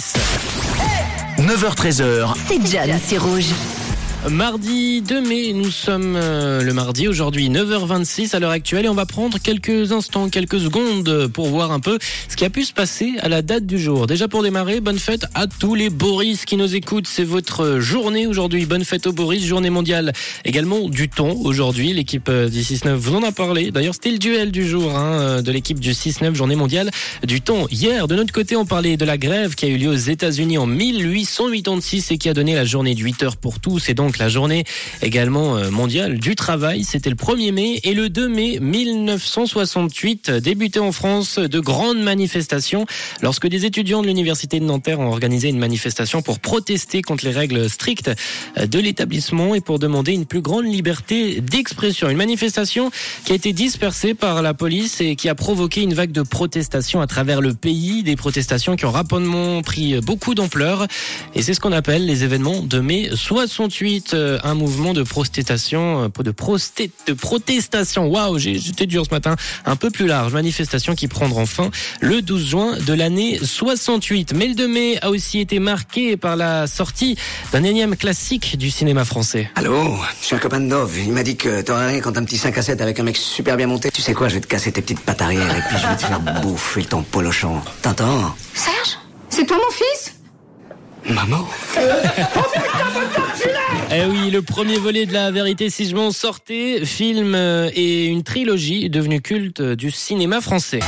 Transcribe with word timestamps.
6. 0.00 0.14
9h13h, 1.40 2.34
C'est 2.48 2.66
John, 2.66 2.98
c'est 3.06 3.18
rouge. 3.18 3.50
Mardi 4.28 5.00
2 5.00 5.22
mai, 5.22 5.52
nous 5.54 5.70
sommes 5.70 6.14
euh, 6.14 6.62
le 6.62 6.74
mardi 6.74 7.08
aujourd'hui 7.08 7.48
9h26 7.48 8.36
à 8.36 8.38
l'heure 8.38 8.50
actuelle 8.50 8.84
et 8.84 8.88
on 8.88 8.94
va 8.94 9.06
prendre 9.06 9.38
quelques 9.38 9.92
instants, 9.92 10.28
quelques 10.28 10.60
secondes 10.60 11.28
pour 11.28 11.48
voir 11.48 11.72
un 11.72 11.80
peu 11.80 11.98
ce 12.28 12.36
qui 12.36 12.44
a 12.44 12.50
pu 12.50 12.64
se 12.64 12.74
passer 12.74 13.14
à 13.20 13.30
la 13.30 13.40
date 13.40 13.64
du 13.64 13.78
jour. 13.78 14.06
Déjà 14.06 14.28
pour 14.28 14.42
démarrer, 14.42 14.80
bonne 14.80 14.98
fête 14.98 15.24
à 15.34 15.46
tous 15.46 15.74
les 15.74 15.88
Boris 15.88 16.44
qui 16.44 16.58
nous 16.58 16.76
écoutent. 16.76 17.06
C'est 17.06 17.24
votre 17.24 17.80
journée 17.80 18.26
aujourd'hui. 18.26 18.66
Bonne 18.66 18.84
fête 18.84 19.06
aux 19.06 19.12
Boris, 19.12 19.42
journée 19.42 19.70
mondiale 19.70 20.12
également 20.44 20.90
du 20.90 21.08
thon 21.08 21.40
aujourd'hui. 21.42 21.94
L'équipe 21.94 22.28
euh, 22.28 22.50
du 22.50 22.60
6-9 22.60 22.96
vous 22.96 23.16
en 23.16 23.22
a 23.22 23.32
parlé. 23.32 23.70
D'ailleurs, 23.70 23.94
c'était 23.94 24.10
le 24.10 24.18
duel 24.18 24.52
du 24.52 24.68
jour 24.68 24.96
hein, 24.96 25.12
euh, 25.12 25.42
de 25.42 25.50
l'équipe 25.50 25.80
du 25.80 25.92
6-9, 25.92 26.34
journée 26.34 26.56
mondiale 26.56 26.90
du 27.26 27.40
thon. 27.40 27.66
Hier, 27.70 28.06
de 28.06 28.14
notre 28.16 28.34
côté, 28.34 28.54
on 28.54 28.66
parlait 28.66 28.98
de 28.98 29.04
la 29.06 29.16
grève 29.16 29.54
qui 29.54 29.64
a 29.64 29.68
eu 29.68 29.78
lieu 29.78 29.88
aux 29.88 29.94
États-Unis 29.94 30.58
en 30.58 30.66
1886 30.66 32.10
et 32.10 32.18
qui 32.18 32.28
a 32.28 32.34
donné 32.34 32.54
la 32.54 32.66
journée 32.66 32.94
de 32.94 33.00
8 33.00 33.22
heures 33.22 33.36
pour 33.38 33.60
tous 33.60 33.88
et 33.88 33.94
donc 33.94 34.09
la 34.18 34.28
journée 34.28 34.64
également 35.02 35.56
euh, 35.56 35.70
mondiale 35.70 36.18
du 36.18 36.34
travail. 36.36 36.84
C'était 36.84 37.10
le 37.10 37.16
1er 37.16 37.52
mai 37.52 37.80
et 37.84 37.94
le 37.94 38.08
2 38.08 38.28
mai 38.28 38.58
1968 38.60 40.30
débutait 40.30 40.80
en 40.80 40.92
France 40.92 41.38
de 41.38 41.60
grandes 41.60 42.02
manifestations. 42.02 42.86
Lorsque 43.22 43.46
des 43.46 43.66
étudiants 43.66 44.02
de 44.02 44.06
l'université 44.06 44.60
de 44.60 44.64
Nanterre 44.64 45.00
ont 45.00 45.08
organisé 45.08 45.48
une 45.48 45.58
manifestation 45.58 46.22
pour 46.22 46.40
protester 46.40 47.02
contre 47.02 47.24
les 47.24 47.32
règles 47.32 47.68
strictes 47.68 48.10
de 48.56 48.78
l'établissement 48.78 49.54
et 49.54 49.60
pour 49.60 49.78
demander 49.78 50.12
une 50.12 50.26
plus 50.26 50.40
grande 50.40 50.66
liberté 50.66 51.40
d'expression. 51.40 52.08
Une 52.08 52.16
manifestation 52.16 52.90
qui 53.24 53.32
a 53.32 53.34
été 53.34 53.52
dispersée 53.52 54.14
par 54.14 54.42
la 54.42 54.54
police 54.54 55.00
et 55.00 55.16
qui 55.16 55.28
a 55.28 55.34
provoqué 55.34 55.82
une 55.82 55.94
vague 55.94 56.12
de 56.12 56.22
protestations 56.22 57.00
à 57.00 57.06
travers 57.06 57.40
le 57.40 57.54
pays, 57.54 58.02
des 58.02 58.16
protestations 58.16 58.76
qui 58.76 58.86
ont 58.86 58.90
rapidement 58.90 59.62
pris 59.62 60.00
beaucoup 60.00 60.34
d'ampleur. 60.34 60.86
Et 61.34 61.42
c'est 61.42 61.54
ce 61.54 61.60
qu'on 61.60 61.72
appelle 61.72 62.06
les 62.06 62.24
événements 62.24 62.62
de 62.62 62.80
mai 62.80 63.10
68 63.14 63.99
euh, 64.14 64.38
un 64.44 64.54
mouvement 64.54 64.92
de 64.92 65.02
protestation, 65.02 66.04
euh, 66.18 66.22
de, 66.22 66.30
prosté, 66.30 66.90
de 67.06 67.12
protestation. 67.12 68.06
Waouh, 68.08 68.38
j'ai- 68.38 68.58
j'étais 68.58 68.86
dur 68.86 69.04
ce 69.06 69.10
matin. 69.14 69.36
Un 69.66 69.76
peu 69.76 69.90
plus 69.90 70.06
large. 70.06 70.32
Manifestation 70.32 70.94
qui 70.94 71.08
prendra 71.08 71.46
fin 71.46 71.70
le 72.00 72.22
12 72.22 72.48
juin 72.48 72.76
de 72.78 72.92
l'année 72.92 73.38
68. 73.42 74.32
Mais 74.34 74.46
le 74.48 74.54
2 74.54 74.68
mai 74.68 74.98
a 75.02 75.10
aussi 75.10 75.38
été 75.40 75.58
marqué 75.58 76.16
par 76.16 76.36
la 76.36 76.66
sortie 76.66 77.16
d'un 77.52 77.62
énième 77.64 77.96
classique 77.96 78.56
du 78.58 78.70
cinéma 78.70 79.04
français. 79.04 79.50
Allô, 79.54 79.96
je 80.20 80.26
suis 80.26 80.36
un 80.36 80.38
copain 80.38 80.60
de 80.60 80.68
Dove. 80.68 80.98
Il 80.98 81.12
m'a 81.12 81.22
dit 81.22 81.36
que 81.36 81.60
t'aurais 81.62 81.88
rien 81.88 82.00
quand 82.00 82.16
un 82.16 82.24
petit 82.24 82.38
5 82.38 82.56
à 82.58 82.62
7 82.62 82.80
avec 82.80 82.98
un 83.00 83.02
mec 83.02 83.16
super 83.16 83.56
bien 83.56 83.66
monté. 83.66 83.90
Tu 83.90 84.02
sais 84.02 84.14
quoi, 84.14 84.28
je 84.28 84.34
vais 84.34 84.40
te 84.40 84.46
casser 84.46 84.72
tes 84.72 84.82
petites 84.82 85.00
pattes 85.00 85.22
arrière 85.22 85.56
et 85.56 85.62
puis 85.68 85.76
je 85.80 85.86
vais 85.86 85.96
te 85.96 86.02
faire 86.04 86.20
bouffer 86.42 86.84
ton 86.84 87.02
polochon. 87.02 87.60
T'entends 87.82 88.34
Serge 88.54 88.98
C'est 89.28 89.46
toi 89.46 89.56
mon 89.56 89.70
fils? 89.72 90.14
Maman 91.08 91.48
Eh 93.92 94.04
oui, 94.04 94.30
le 94.30 94.40
premier 94.40 94.76
volet 94.76 95.04
de 95.04 95.12
la 95.12 95.32
vérité 95.32 95.68
si 95.68 95.84
je 95.84 95.96
m'en 95.96 96.12
sortais, 96.12 96.84
film 96.84 97.34
euh, 97.34 97.70
et 97.74 98.06
une 98.06 98.22
trilogie 98.22 98.88
devenue 98.88 99.20
culte 99.20 99.60
du 99.60 99.90
cinéma 99.90 100.40
français. 100.40 100.78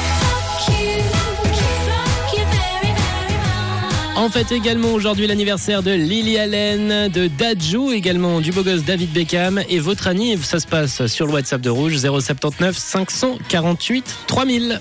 En 4.14 4.28
fait 4.28 4.52
également 4.52 4.92
aujourd'hui 4.92 5.26
l'anniversaire 5.26 5.82
de 5.82 5.90
Lily 5.90 6.38
Allen, 6.38 7.08
de 7.08 7.26
Dadju, 7.26 7.92
également 7.92 8.40
du 8.40 8.52
beau 8.52 8.62
gosse 8.62 8.84
David 8.84 9.10
Beckham 9.10 9.62
et 9.68 9.80
votre 9.80 10.06
année, 10.06 10.38
ça 10.40 10.60
se 10.60 10.66
passe 10.66 11.06
sur 11.06 11.26
le 11.26 11.32
WhatsApp 11.32 11.60
de 11.60 11.70
Rouge 11.70 11.96
079 11.96 12.76
548 12.76 14.16
3000. 14.26 14.80